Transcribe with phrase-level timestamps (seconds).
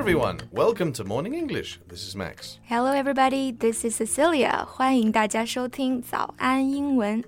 [0.00, 0.40] everyone.
[0.52, 1.78] Welcome to Morning English.
[1.88, 2.58] This is Max.
[2.64, 3.52] Hello, everybody.
[3.52, 4.64] This is Cecilia.
[4.66, 7.22] 欢迎大家收听早安英文。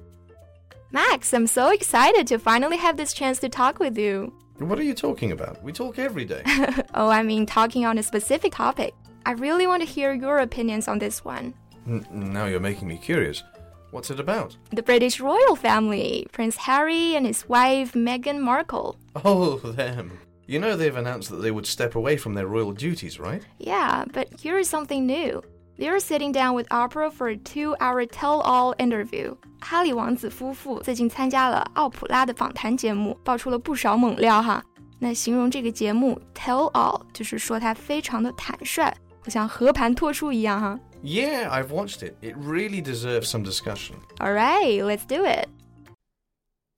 [0.92, 4.32] Max, I'm so excited to finally have this chance to talk with you.
[4.58, 5.62] What are you talking about?
[5.62, 6.42] We talk every day.
[6.94, 8.94] oh, I mean, talking on a specific topic.
[9.26, 11.54] I really want to hear your opinions on this one.
[11.86, 13.42] N- now you're making me curious.
[13.90, 14.56] What's it about?
[14.70, 18.96] The British royal family, Prince Harry and his wife Meghan Markle.
[19.24, 20.18] Oh, them.
[20.46, 23.42] You know they've announced that they would step away from their royal duties, right?
[23.58, 25.42] Yeah, but here is something new.
[25.78, 29.36] They're sitting down with Oprah for a two-hour tell-all interview.
[29.60, 34.64] 哈利王子夫妇最近参加了奥普拉的访谈节目，爆出了不少猛料哈。
[34.98, 40.80] 那形容这个节目 tell all，就是说它非常的坦率，好像和盘托出一样哈。
[41.04, 42.14] Yeah, I've watched it.
[42.20, 43.96] It really deserves some discussion.
[44.18, 45.46] All right, let's do it.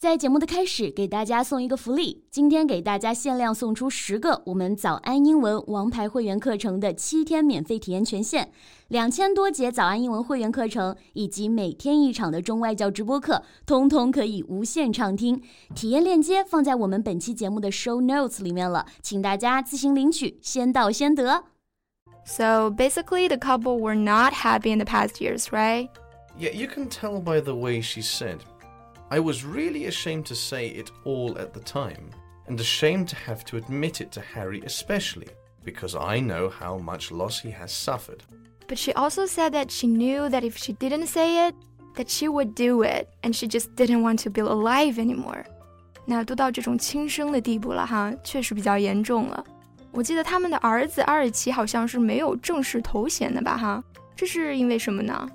[0.00, 2.24] 在节目的开始，给大家送一个福利。
[2.30, 8.48] 今天给大家限量送出十个我们早安英文王牌会员课程的七天免费体验权限，
[8.88, 15.42] 两千多节早安英文会员课程以及每天一场的中外教直播课，通通可以无限畅听。
[15.74, 21.44] 体验链接放在我们本期节目的 show notes 里面了，请大家自行领取，先到先得。
[22.24, 25.90] So basically, the couple were not happy in the past years, right?
[26.38, 28.38] Yeah, you can tell by the way she said.
[29.15, 32.09] I was really ashamed to say it all at the time,
[32.49, 35.29] and ashamed to have to admit it to Harry especially,
[35.63, 38.23] because I know how much loss he has suffered.
[38.67, 41.55] But she also said that she knew that if she didn't say it,
[41.95, 45.45] that she would do it, and she just didn't want to be alive anymore.
[46.05, 49.41] 那都到这种轻生的地步了哈，确实比较严重了。
[49.91, 53.81] 我记得他们的儿子阿尔奇好像是没有正式头衔的吧哈，
[54.13, 55.29] 这是因为什么呢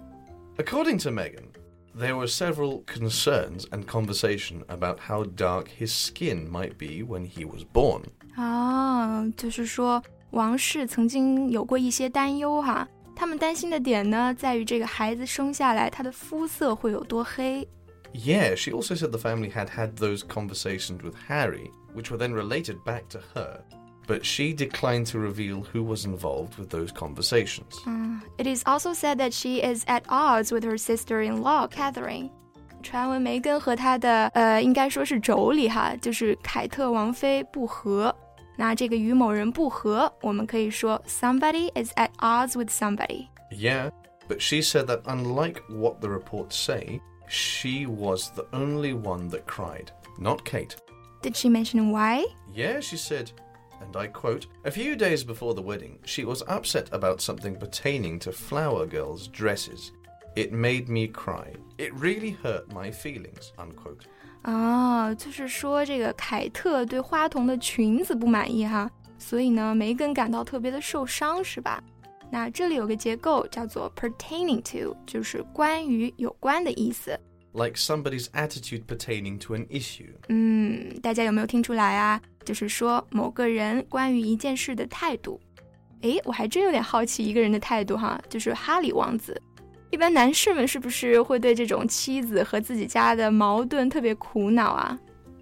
[0.58, 1.44] ？According to Meghan,
[1.99, 7.45] there were several concerns and conversation about how dark his skin might be when he
[7.45, 8.03] was born.
[8.35, 12.87] 啊，就是说王室曾经有过一些担忧哈。
[13.15, 17.65] 他们担心的点呢，在于这个孩子生下来他的肤色会有多黑。
[18.13, 22.83] Yeah, she also said the family had had those conversations with Harry, which were then related
[22.85, 23.61] back to her
[24.09, 27.75] but she declined to reveal who was involved with those conversations.
[27.85, 32.29] Uh, it is also said that she is at odds with her sister-in-law Catherine.
[32.83, 38.15] 传闻梅根和她的呃，应该说是妯娌哈，就是凯特王妃不和。
[38.57, 43.27] 那这个与某人不和，我们可以说 somebody is at odds with somebody.
[43.51, 43.89] Yeah,
[44.29, 49.45] but she said that unlike what the reports say, she was the only one that
[49.45, 49.87] cried,
[50.19, 50.75] not Kate.
[51.21, 52.25] Did she mention why?
[52.53, 53.31] Yeah, she said
[53.81, 58.19] and I quote, A few days before the wedding, she was upset about something pertaining
[58.19, 59.91] to flower girls' dresses.
[60.35, 61.53] It made me cry.
[61.77, 63.51] It really hurt my feelings.
[63.57, 64.05] Unquote.
[64.43, 71.83] 啊，就是说这个凯特对花童的裙子不满意哈，所以呢，梅根感到特别的受伤，是吧？
[72.29, 77.17] 那这里有个结构叫做 pertaining to，就是关于、有关的意思。
[77.53, 80.13] like somebody's attitude pertaining to an issue.
[80.29, 82.21] 嗯，大家有没有听出来啊？
[82.43, 85.39] 就是说某个人关于一件事的态度。
[86.01, 89.41] 诶，我还真有点好奇一个人的态度哈，就是哈里王子。
[89.91, 94.99] 一般男士们是不是会对这种妻子和自己家的矛盾特别苦恼啊？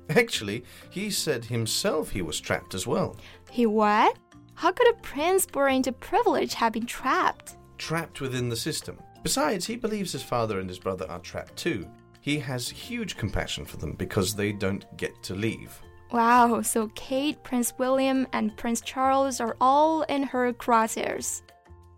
[0.10, 3.16] Actually, he said himself he was trapped as well.
[3.52, 4.16] He what?
[4.56, 7.56] How could a prince born into privilege have been trapped?
[7.78, 8.98] Trapped within the system.
[9.24, 11.86] Besides, he believes his father and his brother are trapped too.
[12.22, 15.72] He has huge compassion for them because they don't get to leave.
[16.12, 21.40] Wow, so Kate, Prince William, and Prince Charles are all in her crosshairs.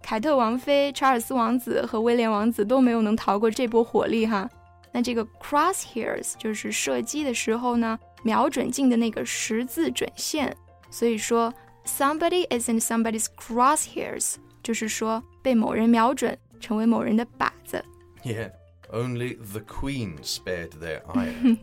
[0.02, 4.50] 凯特王妃、查尔斯王子和威廉王子都没有能逃过这波火力哈。
[4.92, 10.56] 那这个 crosshairs 就是射击的时候呢，瞄准镜的那个十字准线。
[10.90, 11.53] 所以说，
[11.86, 17.84] somebody is in somebody's crosshairs，就是说被某人瞄准， 成为某人的靶子。
[18.24, 18.52] Yeah.
[18.92, 21.58] Only the queen spared their ire.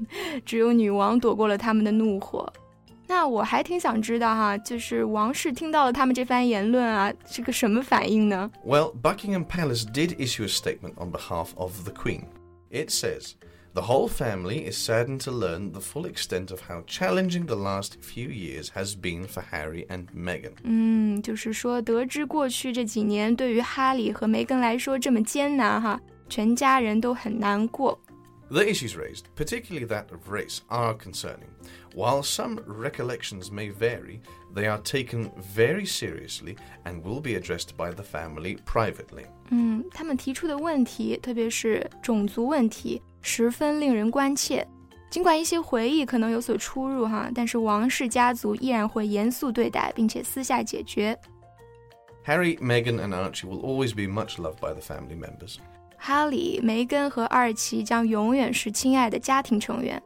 [0.45, 2.53] 只有女王躲过了他们的怒火。
[3.07, 8.51] 那我还挺想知道哈，就是王室听到了他们这番言论啊，是个什么反应呢？
[8.67, 12.25] Well, Buckingham Palace did issue a statement on behalf of the Queen.
[12.71, 13.35] It says.
[13.77, 17.97] The whole family is saddened to learn the full extent of how challenging the last
[18.03, 20.53] few years has been for Harry and Meghan.
[20.63, 27.99] 嗯，就是说，得知过去这几年对于哈里和梅根来说这么艰难哈，全家人都很难过。
[28.51, 31.49] The issues raised, particularly that of race, are concerning.
[31.95, 34.21] While some recollections may vary,
[34.55, 39.25] they are taken very seriously and will be addressed by the family privately.
[39.49, 44.67] 嗯，他们提出的问题，特别是种族问题， 十分令人关切。
[45.09, 51.17] 尽管一些回忆可能有所出入哈，但是王室家族依然会严肃对待，并且私下解决。
[52.25, 55.57] Harry, Meghan, and Archie will always be much loved by the family members.
[55.99, 60.03] 哈里、梅根和二奇将永远是亲爱的家庭成员。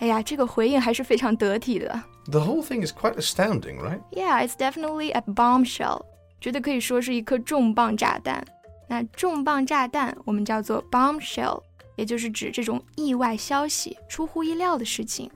[0.00, 2.02] 哎呀，这个回应还是非常得体的。
[2.30, 4.00] The whole thing is quite astounding, right?
[4.10, 6.02] Yeah, it's definitely a bombshell.
[6.40, 8.44] 绝对可以说是一颗重磅炸弹。
[8.88, 11.62] 那重磅炸弹我们叫做 bombshell，
[11.98, 15.30] 也就是指这种意外消息、出乎意料的事情。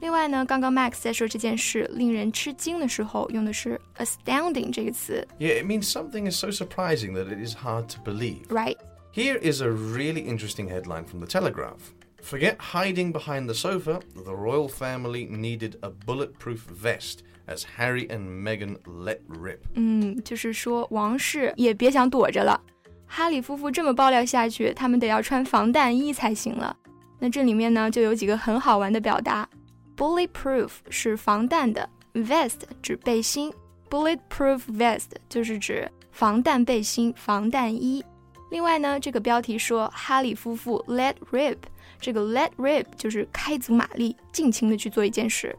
[0.00, 5.26] 另外呢，刚刚 Max 在说这件事令人吃惊的时候，用的是 astounding 这个词。
[5.38, 8.46] Yeah, it means something is so surprising that it is hard to believe.
[8.48, 8.76] Right.
[9.12, 11.92] Here is a really interesting headline from the Telegraph.
[12.22, 18.42] Forget hiding behind the sofa, the royal family needed a bulletproof vest as Harry and
[18.42, 19.60] Meghan let rip.
[19.74, 22.60] 嗯，就是说王室也别想躲着了。
[23.07, 26.75] 哈里夫妇这么爆料下去，他们得要穿防弹衣才行了。
[27.19, 29.47] 那这里面呢，就有几个很好玩的表达。
[29.95, 33.53] Bulletproof 是防弹的，vest 指背心
[33.89, 38.03] ，bulletproof vest 就是指防弹背心、防弹衣。
[38.51, 41.57] 另外呢，这个标题说哈里夫妇 let rip，
[41.99, 45.57] 这个 let rip 就是开足马力，尽情的去做一件事。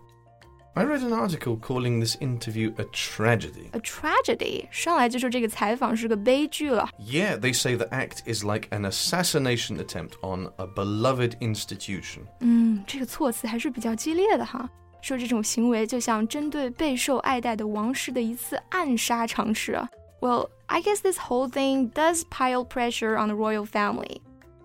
[0.76, 3.70] I read an article calling this interview a tragedy.
[3.74, 6.90] A tragedy，上来就说这个采访是个悲剧了。
[6.98, 12.22] Yeah, they say the act is like an assassination attempt on a beloved institution.
[12.40, 14.70] 嗯，这个措辞还是比较激烈的哈，
[15.02, 19.90] 说这种行为就像针对备受爱戴的王室的一次暗杀尝试啊。
[20.22, 24.22] Well, I guess this whole thing does pile pressure on the royal family.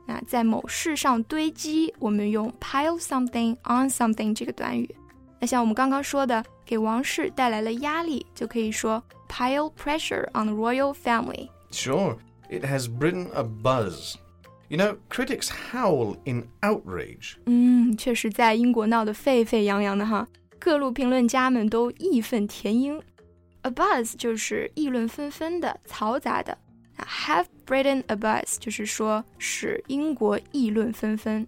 [0.07, 4.89] 那在某事上堆积，我们用 pile something on something 这个短语。
[5.41, 11.49] 那像我们刚刚说的，给王室带来了压力，就可以说 pile pressure on the royal family.
[11.71, 12.17] Sure,
[12.51, 14.15] it has Britain a buzz.
[14.69, 17.35] You know, critics howl in outrage.
[17.47, 20.27] 嗯，确实在英国闹得沸沸扬扬的哈，
[20.59, 23.01] 各路评论家们都义愤填膺。
[23.63, 26.57] A buzz 就是议论纷纷的、嘈杂的。
[26.99, 31.47] Have Britain a buzz 就是说使英国议论纷纷。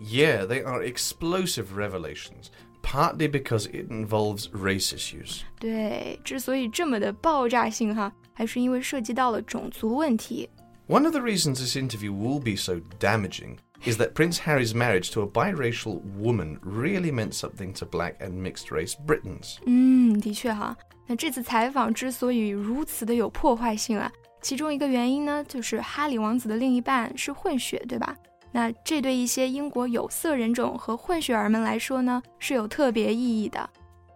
[0.00, 2.46] Yeah, they are explosive revelations
[2.90, 5.40] partly because it involves race issues.
[5.58, 10.48] 对，之所以这么的爆炸性哈，还是因为涉及到了种族问题。
[10.88, 15.22] One of the reasons this interview will be so damaging is that Prince Harry's marriage to
[15.22, 19.56] a biracial woman really meant something to black and mixed race Britons.
[19.66, 20.76] 嗯，的确哈。
[21.08, 24.10] 那这次采访之所以如此的有破坏性啊，
[24.40, 28.16] 其中一个原因呢，就是哈里王子的另一半是混血，对吧？
[28.52, 33.68] 那这对一些英国有色人种和混血儿们来说呢，是有特别意义的。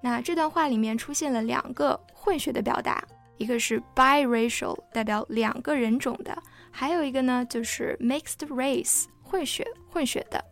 [0.03, 3.05] 那这段话里面出现了两个混血的表达，
[3.37, 6.37] 一个是 biracial，代表两个人种的，
[6.71, 10.43] 还有一个呢就是 mixed race，混血混血的。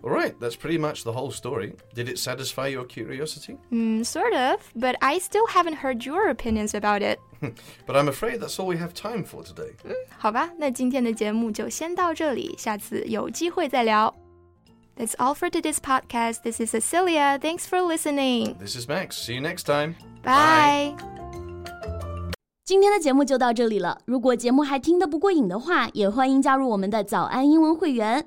[0.00, 1.72] All right, that's pretty much the whole story.
[1.92, 3.56] Did it satisfy your curiosity?
[3.72, 7.18] Mm, sort of, but I still haven't heard your opinions about it.
[7.86, 9.74] but I'm afraid that's all we have time for today.
[9.84, 14.14] 嗯，好吧，那今天的节目就先到这里，下次有机会再聊。
[14.96, 16.42] That's all for today's podcast.
[16.42, 17.38] This is Cecilia.
[17.38, 18.56] Thanks for listening.
[18.58, 19.12] This is Max.
[19.12, 19.94] See you next time.
[20.24, 20.96] Bye.
[22.64, 24.00] 今天的节目就到这里了。
[24.04, 28.26] 如果节目还听得不过瘾的话，也欢迎加入我们的早安英文会员。